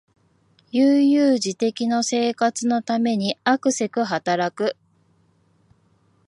[0.71, 4.75] 悠々自適の生活のためにあくせく働く